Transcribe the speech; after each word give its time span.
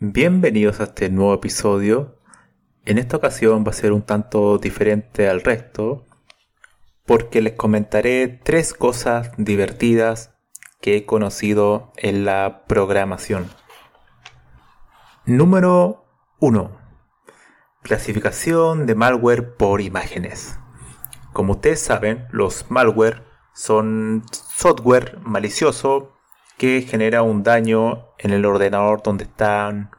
Bienvenidos 0.00 0.80
a 0.80 0.84
este 0.84 1.08
nuevo 1.08 1.32
episodio. 1.34 2.18
En 2.84 2.98
esta 2.98 3.16
ocasión 3.16 3.64
va 3.64 3.70
a 3.70 3.74
ser 3.74 3.92
un 3.92 4.02
tanto 4.02 4.58
diferente 4.58 5.28
al 5.28 5.40
resto 5.40 6.04
porque 7.06 7.40
les 7.40 7.52
comentaré 7.52 8.26
tres 8.42 8.74
cosas 8.74 9.30
divertidas 9.36 10.34
que 10.80 10.96
he 10.96 11.06
conocido 11.06 11.92
en 11.96 12.24
la 12.24 12.64
programación. 12.66 13.48
Número 15.26 16.04
1. 16.40 16.76
Clasificación 17.82 18.86
de 18.86 18.96
malware 18.96 19.54
por 19.54 19.80
imágenes. 19.80 20.58
Como 21.32 21.52
ustedes 21.52 21.78
saben, 21.78 22.26
los 22.32 22.68
malware 22.68 23.22
son 23.52 24.24
software 24.32 25.20
malicioso 25.22 26.13
que 26.56 26.82
genera 26.82 27.22
un 27.22 27.42
daño 27.42 28.08
en 28.18 28.32
el 28.32 28.44
ordenador 28.44 29.02
donde 29.02 29.24
están 29.24 29.90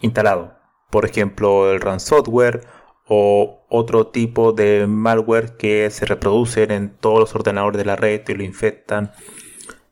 instalados. 0.00 0.52
Por 0.90 1.04
ejemplo, 1.04 1.72
el 1.72 1.80
ransomware 1.80 2.66
o 3.06 3.66
otro 3.68 4.06
tipo 4.08 4.52
de 4.52 4.86
malware 4.86 5.56
que 5.56 5.90
se 5.90 6.06
reproducen 6.06 6.70
en 6.70 6.96
todos 6.96 7.20
los 7.20 7.34
ordenadores 7.34 7.78
de 7.78 7.84
la 7.84 7.96
red 7.96 8.22
y 8.28 8.34
lo 8.34 8.44
infectan 8.44 9.12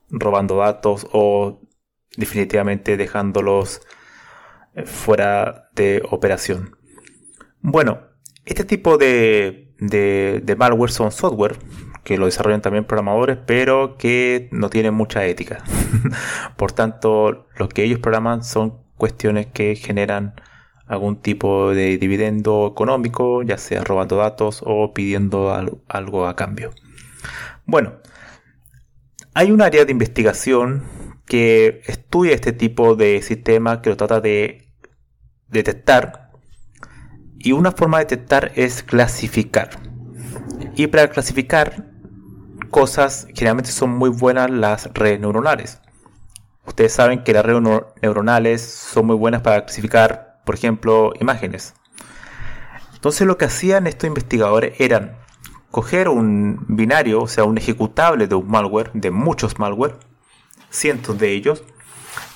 robando 0.08 0.56
datos 0.58 1.06
o 1.12 1.60
definitivamente 2.16 2.97
dejándolos 2.97 3.82
eh, 4.74 4.84
fuera 4.84 5.70
de 5.74 6.02
operación. 6.10 6.76
Bueno, 7.60 8.00
este 8.44 8.64
tipo 8.64 8.98
de, 8.98 9.74
de 9.78 10.56
malware 10.56 10.91
son 10.91 11.10
software 11.10 11.58
que 12.05 12.19
lo 12.19 12.27
desarrollan 12.27 12.62
también 12.62 12.84
programadores, 12.84 13.39
pero 13.47 13.97
que 13.97 14.48
no 14.50 14.70
tienen 14.70 14.95
mucha 14.95 15.25
ética. 15.25 15.62
Por 16.56 16.72
tanto, 16.72 17.47
lo 17.56 17.69
que 17.69 17.84
ellos 17.84 18.00
programan 18.00 18.42
son 18.42 18.78
cuestiones 18.97 19.47
que 19.47 19.77
generan 19.77 20.34
algún 20.86 21.20
tipo 21.22 21.70
de 21.70 21.97
dividendo 21.98 22.69
económico, 22.72 23.42
ya 23.42 23.56
sea 23.56 23.83
robando 23.84 24.17
datos 24.17 24.62
o 24.67 24.92
pidiendo 24.92 25.55
algo 25.89 26.27
a 26.27 26.36
cambio. 26.36 26.72
Bueno, 27.65 27.94
hay 29.34 29.50
un 29.50 29.62
área 29.62 29.84
de 29.84 29.93
investigación 29.93 30.84
que 31.26 31.81
estudia 31.87 32.34
este 32.34 32.53
tipo 32.53 32.94
de 32.97 33.22
sistema 33.22 33.81
que 33.81 33.91
lo 33.91 33.97
trata 33.97 34.21
de 34.21 34.69
detectar 35.49 36.31
y 37.38 37.53
una 37.53 37.72
forma 37.72 37.99
de 37.99 38.05
detectar 38.05 38.53
es 38.56 38.82
clasificar. 38.82 39.71
Y 40.76 40.88
para 40.88 41.09
clasificar 41.09 41.91
cosas, 42.72 43.28
generalmente 43.34 43.71
son 43.71 43.91
muy 43.91 44.10
buenas 44.10 44.50
las 44.50 44.93
redes 44.94 45.21
neuronales. 45.21 45.81
Ustedes 46.66 46.93
saben 46.93 47.22
que 47.22 47.33
las 47.33 47.44
redes 47.44 47.62
neuronales 48.03 48.62
son 48.62 49.06
muy 49.06 49.16
buenas 49.16 49.43
para 49.43 49.65
clasificar, 49.65 50.41
por 50.44 50.56
ejemplo, 50.56 51.12
imágenes. 51.21 51.75
Entonces 52.94 53.27
lo 53.27 53.37
que 53.37 53.44
hacían 53.44 53.87
estos 53.87 54.09
investigadores 54.09 54.81
eran 54.81 55.19
coger 55.71 56.09
un 56.09 56.65
binario, 56.69 57.22
o 57.22 57.28
sea, 57.28 57.44
un 57.44 57.59
ejecutable 57.59 58.27
de 58.27 58.34
un 58.34 58.49
malware, 58.49 58.91
de 58.94 59.11
muchos 59.11 59.59
malware, 59.59 59.99
cientos 60.71 61.19
de 61.19 61.32
ellos, 61.32 61.65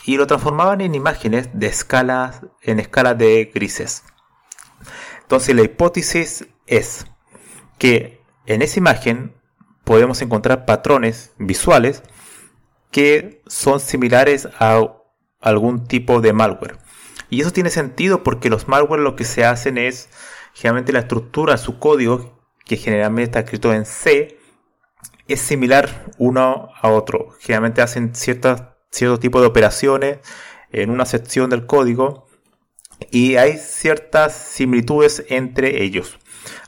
y 0.05 0.17
lo 0.17 0.27
transformaban 0.27 0.81
en 0.81 0.95
imágenes 0.95 1.49
de 1.53 1.67
escala, 1.67 2.41
en 2.63 2.79
escala 2.79 3.15
de 3.15 3.51
grises. 3.55 4.05
Entonces 5.23 5.55
la 5.55 5.63
hipótesis 5.63 6.47
es 6.67 7.07
que 7.79 8.21
en 8.47 8.63
esa 8.63 8.79
imagen 8.79 9.36
podemos 9.87 10.21
encontrar 10.21 10.67
patrones 10.67 11.33
visuales 11.39 12.03
que 12.91 13.41
son 13.47 13.79
similares 13.79 14.49
a 14.59 14.83
algún 15.41 15.87
tipo 15.87 16.21
de 16.21 16.33
malware. 16.33 16.77
Y 17.31 17.41
eso 17.41 17.53
tiene 17.53 17.71
sentido 17.71 18.25
porque 18.25 18.51
los 18.51 18.67
malware 18.67 19.01
lo 19.01 19.15
que 19.15 19.25
se 19.25 19.45
hacen 19.45 19.79
es 19.79 20.09
generalmente 20.55 20.93
la 20.93 20.99
estructura, 20.99 21.57
su 21.57 21.79
código, 21.79 22.37
que 22.65 22.77
generalmente 22.77 23.31
está 23.31 23.41
escrito 23.41 23.73
en 23.73 23.87
C, 23.87 24.41
es 25.29 25.41
similar 25.41 26.05
uno 26.19 26.69
a 26.83 26.89
otro. 26.89 27.29
Generalmente 27.39 27.81
hacen 27.81 28.13
ciertas, 28.17 28.65
cierto 28.91 29.21
tipo 29.21 29.41
de 29.41 29.47
operaciones 29.47 30.19
en 30.73 30.91
una 30.91 31.07
sección 31.07 31.49
del 31.49 31.65
código 31.65 32.27
y 33.13 33.37
hay 33.37 33.57
ciertas 33.59 34.35
similitudes 34.35 35.25
entre 35.29 35.85
ellos 35.85 36.19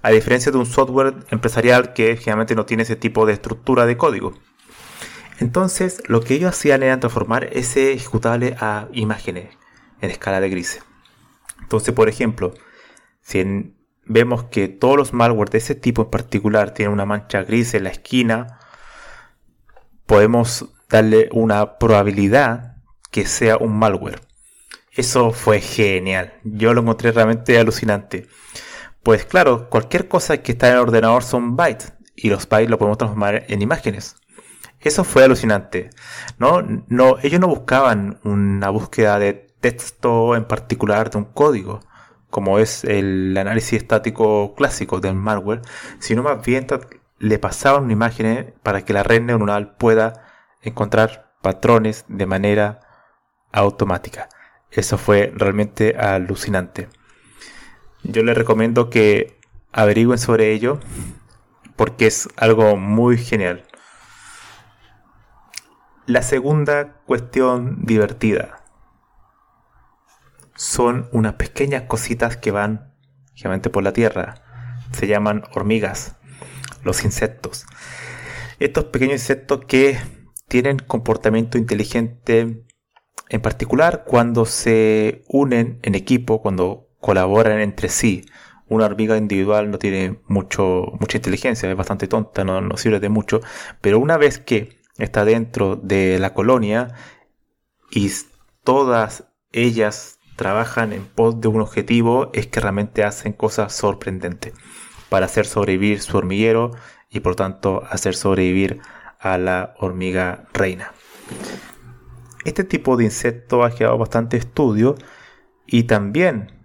a 0.02 0.10
diferencia 0.10 0.52
de 0.52 0.58
un 0.58 0.66
software 0.66 1.14
empresarial 1.30 1.92
que 1.92 2.16
generalmente 2.16 2.54
no 2.54 2.66
tiene 2.66 2.82
ese 2.82 2.96
tipo 2.96 3.26
de 3.26 3.32
estructura 3.32 3.86
de 3.86 3.96
código. 3.96 4.34
Entonces, 5.38 6.02
lo 6.06 6.20
que 6.20 6.34
ellos 6.34 6.50
hacían 6.50 6.82
era 6.82 6.98
transformar 6.98 7.48
ese 7.52 7.92
ejecutable 7.92 8.56
a 8.60 8.88
imágenes 8.92 9.56
en 10.00 10.10
escala 10.10 10.40
de 10.40 10.50
grises. 10.50 10.82
Entonces, 11.60 11.94
por 11.94 12.08
ejemplo, 12.08 12.54
si 13.20 13.74
vemos 14.04 14.44
que 14.44 14.68
todos 14.68 14.96
los 14.96 15.12
malware 15.12 15.50
de 15.50 15.58
ese 15.58 15.74
tipo 15.74 16.02
en 16.02 16.10
particular 16.10 16.72
tienen 16.72 16.92
una 16.92 17.04
mancha 17.04 17.42
gris 17.42 17.74
en 17.74 17.84
la 17.84 17.90
esquina, 17.90 18.58
podemos 20.06 20.66
darle 20.88 21.28
una 21.32 21.78
probabilidad 21.78 22.76
que 23.10 23.26
sea 23.26 23.58
un 23.58 23.78
malware. 23.78 24.20
Eso 24.92 25.30
fue 25.32 25.60
genial. 25.60 26.34
Yo 26.42 26.74
lo 26.74 26.80
encontré 26.80 27.12
realmente 27.12 27.58
alucinante. 27.58 28.26
Pues 29.02 29.24
claro, 29.24 29.68
cualquier 29.70 30.08
cosa 30.08 30.38
que 30.38 30.52
está 30.52 30.68
en 30.68 30.74
el 30.74 30.80
ordenador 30.80 31.22
son 31.22 31.56
bytes 31.56 31.94
y 32.14 32.30
los 32.30 32.48
bytes 32.48 32.70
lo 32.70 32.78
podemos 32.78 32.98
transformar 32.98 33.44
en 33.48 33.62
imágenes. 33.62 34.16
Eso 34.80 35.04
fue 35.04 35.24
alucinante. 35.24 35.90
¿no? 36.38 36.62
No, 36.88 37.16
ellos 37.22 37.40
no 37.40 37.48
buscaban 37.48 38.20
una 38.24 38.70
búsqueda 38.70 39.18
de 39.18 39.34
texto 39.60 40.36
en 40.36 40.44
particular 40.44 41.10
de 41.10 41.18
un 41.18 41.24
código, 41.24 41.80
como 42.30 42.58
es 42.58 42.84
el 42.84 43.36
análisis 43.36 43.82
estático 43.82 44.54
clásico 44.54 45.00
del 45.00 45.14
malware, 45.14 45.62
sino 45.98 46.22
más 46.22 46.44
bien 46.44 46.66
le 47.18 47.38
pasaban 47.38 47.84
una 47.84 47.92
imagen 47.92 48.54
para 48.62 48.84
que 48.84 48.92
la 48.92 49.02
red 49.02 49.22
neuronal 49.22 49.74
pueda 49.76 50.26
encontrar 50.62 51.32
patrones 51.42 52.04
de 52.08 52.26
manera 52.26 52.80
automática. 53.52 54.28
Eso 54.70 54.98
fue 54.98 55.32
realmente 55.34 55.96
alucinante. 55.96 56.88
Yo 58.02 58.22
les 58.22 58.36
recomiendo 58.36 58.90
que 58.90 59.38
averigüen 59.72 60.18
sobre 60.18 60.52
ello 60.52 60.80
porque 61.76 62.06
es 62.06 62.28
algo 62.36 62.76
muy 62.76 63.18
genial. 63.18 63.64
La 66.06 66.22
segunda 66.22 66.94
cuestión 67.06 67.84
divertida 67.84 68.64
son 70.56 71.08
unas 71.12 71.34
pequeñas 71.34 71.82
cositas 71.82 72.36
que 72.36 72.50
van 72.50 72.94
generalmente 73.34 73.70
por 73.70 73.84
la 73.84 73.92
tierra. 73.92 74.34
Se 74.92 75.06
llaman 75.06 75.44
hormigas, 75.54 76.16
los 76.82 77.04
insectos. 77.04 77.66
Estos 78.58 78.86
pequeños 78.86 79.20
insectos 79.20 79.66
que 79.66 79.98
tienen 80.48 80.78
comportamiento 80.78 81.58
inteligente 81.58 82.64
en 83.28 83.40
particular 83.42 84.04
cuando 84.04 84.46
se 84.46 85.22
unen 85.28 85.78
en 85.82 85.94
equipo, 85.94 86.40
cuando 86.40 86.87
colaboran 87.00 87.60
entre 87.60 87.88
sí. 87.88 88.26
Una 88.68 88.84
hormiga 88.84 89.16
individual 89.16 89.70
no 89.70 89.78
tiene 89.78 90.18
mucho, 90.26 90.92
mucha 91.00 91.16
inteligencia, 91.16 91.70
es 91.70 91.76
bastante 91.76 92.06
tonta, 92.06 92.44
no, 92.44 92.60
no 92.60 92.76
sirve 92.76 93.00
de 93.00 93.08
mucho, 93.08 93.40
pero 93.80 93.98
una 93.98 94.18
vez 94.18 94.38
que 94.38 94.78
está 94.98 95.24
dentro 95.24 95.76
de 95.76 96.18
la 96.18 96.34
colonia 96.34 96.94
y 97.90 98.10
todas 98.62 99.24
ellas 99.52 100.18
trabajan 100.36 100.92
en 100.92 101.04
pos 101.04 101.40
de 101.40 101.48
un 101.48 101.60
objetivo 101.60 102.30
es 102.34 102.46
que 102.46 102.60
realmente 102.60 103.04
hacen 103.04 103.32
cosas 103.32 103.74
sorprendentes 103.74 104.52
para 105.08 105.26
hacer 105.26 105.46
sobrevivir 105.46 106.00
su 106.00 106.16
hormiguero 106.16 106.72
y 107.10 107.20
por 107.20 107.34
tanto 107.34 107.82
hacer 107.90 108.14
sobrevivir 108.14 108.80
a 109.18 109.38
la 109.38 109.74
hormiga 109.78 110.46
reina. 110.52 110.92
Este 112.44 112.64
tipo 112.64 112.96
de 112.96 113.04
insecto 113.04 113.64
ha 113.64 113.74
quedado 113.74 113.98
bastante 113.98 114.36
estudio 114.36 114.96
y 115.66 115.84
también 115.84 116.57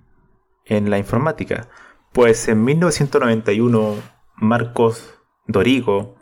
en 0.65 0.89
la 0.89 0.97
informática, 0.97 1.67
pues 2.11 2.47
en 2.47 2.63
1991 2.63 3.95
Marcos 4.35 5.19
Dorigo 5.47 6.15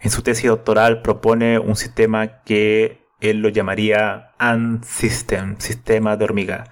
en 0.00 0.10
su 0.10 0.22
tesis 0.22 0.48
doctoral 0.48 1.02
propone 1.02 1.58
un 1.58 1.76
sistema 1.76 2.42
que 2.42 3.06
él 3.20 3.38
lo 3.38 3.48
llamaría 3.48 4.32
AND 4.38 4.84
System, 4.84 5.56
sistema 5.58 6.16
de 6.16 6.24
hormiga, 6.24 6.64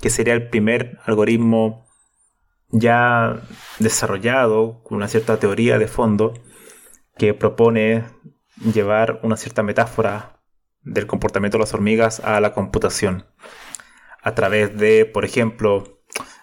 que 0.00 0.08
sería 0.08 0.32
el 0.32 0.48
primer 0.48 0.98
algoritmo 1.04 1.86
ya 2.70 3.40
desarrollado 3.78 4.82
con 4.82 4.96
una 4.96 5.08
cierta 5.08 5.38
teoría 5.38 5.78
de 5.78 5.88
fondo 5.88 6.34
que 7.18 7.34
propone 7.34 8.04
llevar 8.72 9.20
una 9.22 9.36
cierta 9.36 9.62
metáfora 9.62 10.40
del 10.82 11.06
comportamiento 11.06 11.58
de 11.58 11.64
las 11.64 11.74
hormigas 11.74 12.20
a 12.20 12.40
la 12.40 12.54
computación 12.54 13.26
a 14.22 14.34
través 14.34 14.76
de, 14.76 15.04
por 15.04 15.24
ejemplo, 15.24 15.99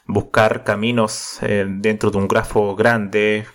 buscar 0.07 0.63
caminos 0.63 1.39
eh, 1.41 1.65
dentro 1.67 2.11
de 2.11 2.17
un 2.17 2.27
grafo 2.27 2.75
grande, 2.75 3.45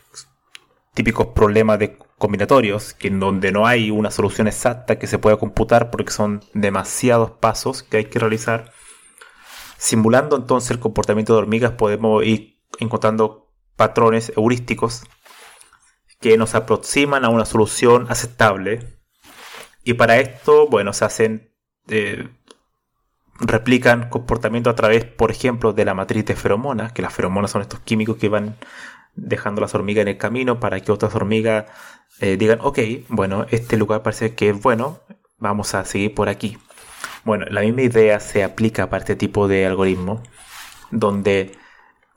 típicos 0.95 1.29
problemas 1.29 1.79
de 1.79 1.97
combinatorios, 2.19 2.95
que 2.95 3.09
en 3.09 3.19
donde 3.19 3.51
no 3.51 3.67
hay 3.67 3.91
una 3.91 4.11
solución 4.11 4.47
exacta 4.47 4.99
que 4.99 5.07
se 5.07 5.19
pueda 5.19 5.39
computar 5.39 5.91
porque 5.91 6.13
son 6.13 6.45
demasiados 6.55 7.33
pasos 7.33 7.83
que 7.83 7.97
hay 7.97 8.05
que 8.05 8.19
realizar. 8.19 8.73
Simulando 9.77 10.37
entonces 10.37 10.71
el 10.71 10.79
comportamiento 10.79 11.33
de 11.33 11.41
hormigas 11.41 11.73
podemos 11.73 12.25
ir 12.25 12.61
encontrando 12.79 13.53
patrones 13.77 14.33
heurísticos 14.37 15.03
que 16.21 16.39
nos 16.39 16.55
aproximan 16.55 17.25
a 17.25 17.31
una 17.31 17.45
solución 17.45 18.07
aceptable. 18.09 19.01
Y 19.83 19.95
para 19.95 20.19
esto, 20.19 20.69
bueno, 20.69 20.93
se 20.93 21.05
hacen, 21.05 21.53
eh, 21.89 22.29
replican 23.41 24.09
comportamiento 24.09 24.71
a 24.71 24.75
través, 24.75 25.05
por 25.05 25.31
ejemplo, 25.31 25.73
de 25.73 25.85
la 25.85 25.95
matriz 25.95 26.25
de 26.25 26.37
feromonas, 26.37 26.93
que 26.93 27.03
las 27.03 27.13
feromonas 27.13 27.51
son 27.51 27.63
estos 27.63 27.81
químicos 27.81 28.17
que 28.17 28.29
van 28.29 28.57
dejando 29.15 29.61
las 29.61 29.75
hormigas 29.75 30.03
en 30.03 30.09
el 30.09 30.19
camino 30.19 30.61
para 30.61 30.81
que 30.81 30.93
otras 30.93 31.15
hormigas 31.15 31.67
eh, 32.21 32.37
digan, 32.37 32.59
ok, 32.63 32.79
bueno, 33.09 33.47
este 33.51 33.77
lugar 33.77 34.03
parece 34.03 34.35
que 34.35 34.51
es 34.51 34.63
bueno, 34.63 35.01
vamos 35.39 35.75
a 35.75 35.85
seguir 35.85 36.15
por 36.15 36.29
aquí. 36.29 36.59
Bueno, 37.25 37.47
la 37.51 37.61
misma 37.61 37.83
idea 37.83 38.21
se 38.21 38.45
aplica 38.45 38.89
para 38.91 39.01
este 39.01 39.17
tipo 39.17 39.49
de 39.49 39.67
algoritmo, 39.67 40.23
donde 40.91 41.53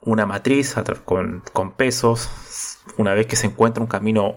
una 0.00 0.26
matriz 0.26 0.74
con, 1.04 1.42
con 1.52 1.72
pesos, 1.72 2.80
una 2.96 3.14
vez 3.14 3.26
que 3.26 3.36
se 3.36 3.46
encuentra 3.46 3.82
un 3.82 3.88
camino 3.88 4.36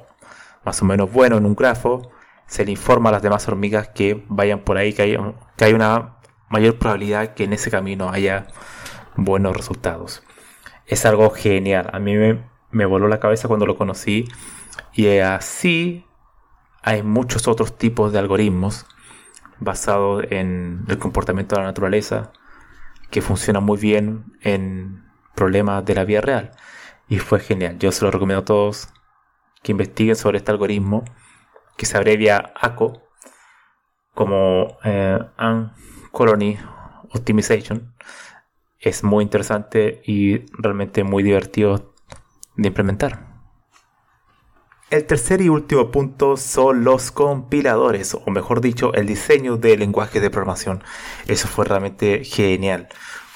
más 0.66 0.82
o 0.82 0.86
menos 0.86 1.12
bueno 1.12 1.38
en 1.38 1.46
un 1.46 1.56
grafo, 1.56 2.12
se 2.48 2.66
le 2.66 2.72
informa 2.72 3.10
a 3.10 3.14
las 3.14 3.22
demás 3.22 3.48
hormigas 3.48 3.90
que 3.90 4.26
vayan 4.28 4.60
por 4.62 4.78
ahí, 4.78 4.94
que 4.94 5.04
hay, 5.04 5.18
que 5.56 5.66
hay 5.66 5.74
una 5.74 6.19
mayor 6.50 6.78
probabilidad 6.78 7.34
que 7.34 7.44
en 7.44 7.54
ese 7.54 7.72
camino 7.72 8.10
haya 8.10 8.48
buenos 9.16 9.56
resultados. 9.56 10.24
Es 10.86 11.06
algo 11.06 11.30
genial. 11.30 11.90
A 11.94 12.00
mí 12.00 12.16
me, 12.72 12.86
voló 12.86 13.08
la 13.08 13.20
cabeza 13.20 13.48
cuando 13.48 13.66
lo 13.66 13.78
conocí 13.78 14.28
y 14.94 15.18
así 15.20 16.06
hay 16.82 17.04
muchos 17.04 17.48
otros 17.48 17.78
tipos 17.78 18.12
de 18.12 18.20
algoritmos 18.20 18.86
basados 19.60 20.24
en 20.30 20.86
el 20.88 20.98
comportamiento 20.98 21.56
de 21.56 21.62
la 21.62 21.68
naturaleza 21.68 22.32
que 23.12 23.22
funcionan 23.22 23.64
muy 23.64 23.78
bien 23.78 24.26
en 24.42 25.06
problemas 25.36 25.86
de 25.86 25.96
la 25.96 26.06
vida 26.06 26.22
real. 26.22 26.52
Y 27.08 27.20
fue 27.20 27.40
genial. 27.40 27.78
Yo 27.80 27.92
se 27.92 28.06
lo 28.06 28.12
recomiendo 28.12 28.42
a 28.42 28.46
todos 28.46 28.90
que 29.64 29.72
investiguen 29.72 30.16
sobre 30.16 30.38
este 30.38 30.52
algoritmo 30.52 31.04
que 31.76 31.86
se 31.86 31.98
abrevia 31.98 32.54
ACO 32.60 33.10
como 34.14 34.78
eh, 34.84 35.20
Colony 36.12 36.58
Optimization. 37.12 37.94
Es 38.80 39.04
muy 39.04 39.24
interesante 39.24 40.02
y 40.06 40.46
realmente 40.52 41.04
muy 41.04 41.24
divertido 41.24 41.94
de 42.56 42.68
implementar. 42.68 43.28
El 44.90 45.06
tercer 45.06 45.42
y 45.42 45.50
último 45.50 45.92
punto 45.92 46.36
son 46.36 46.84
los 46.84 47.12
compiladores, 47.12 48.16
o 48.16 48.32
mejor 48.32 48.60
dicho, 48.60 48.92
el 48.96 49.06
diseño 49.06 49.58
de 49.58 49.78
lenguaje 49.78 50.20
de 50.20 50.32
programación. 50.32 50.84
Eso 51.28 51.48
fue 51.48 51.66
realmente 51.66 52.24
genial. 52.24 52.88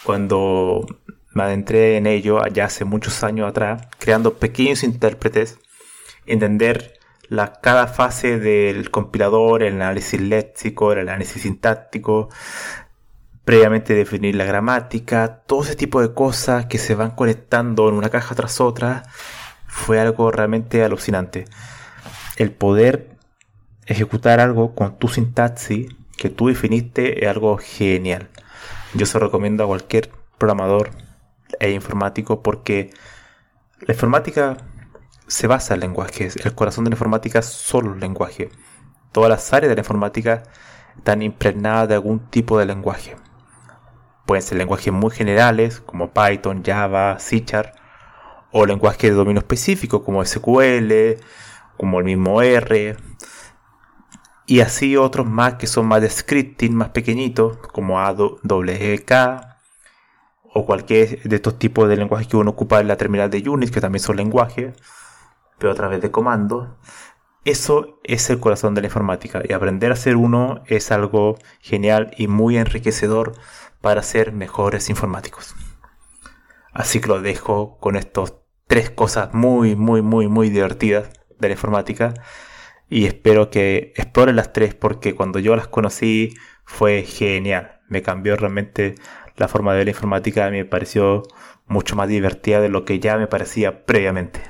Cuando 0.04 0.88
me 1.34 1.44
adentré 1.44 1.98
en 1.98 2.08
ello 2.08 2.44
allá 2.44 2.66
hace 2.66 2.86
muchos 2.86 3.24
años 3.24 3.48
atrás, 3.48 3.88
creando 4.00 4.34
pequeños 4.34 4.84
intérpretes, 4.84 5.60
entender 6.26 7.00
cada 7.62 7.88
fase 7.88 8.40
del 8.40 8.92
compilador, 8.92 9.64
el 9.64 9.76
análisis 9.76 10.22
léxico, 10.22 10.92
el 10.94 11.10
análisis 11.10 11.42
sintáctico, 11.42 12.30
previamente 13.46 13.94
definir 13.94 14.36
la 14.36 14.46
gramática, 14.46 15.42
todo 15.46 15.64
ese 15.64 15.76
tipo 15.76 16.02
de 16.02 16.14
cosas 16.14 16.68
que 16.68 16.78
se 16.78 16.96
van 16.96 17.12
conectando 17.12 17.90
en 17.90 17.96
una 17.96 18.10
caja 18.10 18.36
tras 18.36 18.62
otra 18.62 19.04
fue 19.68 20.00
algo 20.00 20.32
realmente 20.32 20.84
alucinante. 20.84 21.46
El 22.38 22.52
poder 22.52 23.18
ejecutar 23.86 24.40
algo 24.40 24.76
con 24.76 24.98
tu 24.98 25.08
sintaxis 25.08 25.88
que 26.18 26.30
tú 26.30 26.48
definiste 26.48 27.24
es 27.24 27.30
algo 27.30 27.58
genial. 27.58 28.30
Yo 28.94 29.06
se 29.06 29.20
lo 29.20 29.26
recomiendo 29.26 29.64
a 29.64 29.68
cualquier 29.68 30.10
programador 30.38 30.92
e 31.60 31.72
informático 31.72 32.42
porque 32.42 32.92
la 33.82 33.94
informática 33.94 34.58
se 35.34 35.48
basa 35.48 35.74
en 35.74 35.80
lenguajes. 35.80 36.36
El 36.36 36.54
corazón 36.54 36.84
de 36.84 36.92
la 36.92 36.94
informática 36.94 37.40
es 37.40 37.48
solo 37.48 37.94
el 37.94 38.00
lenguaje. 38.00 38.52
Todas 39.12 39.32
las 39.32 39.52
áreas 39.52 39.70
de 39.70 39.76
la 39.76 39.82
informática 39.82 40.44
están 40.96 41.24
impregnadas 41.24 41.88
de 41.88 41.96
algún 41.96 42.20
tipo 42.30 42.60
de 42.60 42.68
lenguaje. 42.68 43.16
Pueden 44.28 44.44
ser 44.44 44.60
lenguajes 44.60 44.94
muy 44.94 45.10
generales 45.10 45.80
como 45.80 46.14
Python, 46.14 46.64
Java, 46.64 47.18
C 47.18 47.44
o 48.52 48.68
lenguajes 48.68 49.10
de 49.10 49.16
dominio 49.16 49.40
específico 49.40 50.04
como 50.04 50.24
SQL, 50.24 51.18
como 51.78 51.98
el 51.98 52.06
mismo 52.06 52.44
R, 52.44 52.96
y 54.46 54.60
así 54.60 54.96
otros 54.98 55.26
más 55.26 55.56
que 55.56 55.66
son 55.66 55.88
más 55.88 56.02
de 56.02 56.12
scripting, 56.12 56.76
más 56.76 56.90
pequeñitos, 56.90 57.58
como 57.58 58.00
AWK, 58.00 59.12
o 60.54 60.66
cualquier 60.68 61.24
de 61.24 61.36
estos 61.36 61.58
tipos 61.58 61.90
de 61.90 61.98
lenguajes 61.98 62.28
que 62.28 62.38
uno 62.38 62.52
ocupa 62.52 62.80
en 62.80 62.88
la 62.88 62.98
terminal 62.98 63.32
de 63.32 63.50
Unix, 63.50 63.72
que 63.72 63.82
también 63.82 64.04
son 64.04 64.18
lenguajes, 64.18 64.76
a 65.72 65.76
través 65.76 66.02
de 66.02 66.12
comandos. 66.12 66.70
Eso 67.46 68.00
es 68.04 68.30
el 68.30 68.40
corazón 68.40 68.74
de 68.74 68.82
la 68.82 68.88
informática 68.88 69.42
y 69.48 69.54
aprender 69.54 69.92
a 69.92 69.98
ser 69.98 70.16
uno 70.16 70.64
es 70.68 70.92
algo 70.92 71.38
genial 71.60 72.12
y 72.18 72.28
muy 72.28 72.58
enriquecedor 72.58 73.34
para 73.82 74.02
ser 74.02 74.32
mejores 74.32 74.90
informáticos. 74.90 75.56
Así 76.72 77.02
que 77.02 77.08
lo 77.08 77.22
dejo 77.22 77.78
con 77.80 77.96
estos 77.98 78.36
tres 78.68 78.90
cosas 78.90 79.34
muy, 79.34 79.76
muy, 79.76 80.02
muy, 80.02 80.28
muy 80.28 80.50
divertidas 80.50 81.10
de 81.40 81.48
la 81.50 81.54
informática. 81.54 82.14
Y 82.90 83.06
espero 83.06 83.50
que 83.50 83.94
exploren 83.96 84.36
las 84.36 84.54
tres 84.54 84.74
porque 84.74 85.16
cuando 85.16 85.40
yo 85.40 85.56
las 85.56 85.68
conocí 85.68 86.34
fue 86.66 87.04
genial. 87.04 87.82
Me 87.90 88.02
cambió 88.02 88.36
realmente 88.36 88.96
la 89.36 89.48
forma 89.48 89.72
de 89.74 89.80
ver 89.80 89.88
la 89.88 89.92
informática. 89.92 90.50
Me 90.50 90.66
pareció 90.66 91.24
mucho 91.68 91.96
más 91.96 92.08
divertida 92.08 92.62
de 92.62 92.70
lo 92.70 92.86
que 92.86 93.00
ya 93.00 93.18
me 93.18 93.28
parecía 93.28 93.86
previamente. 93.86 94.42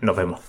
Nos 0.00 0.16
vemos. 0.16 0.46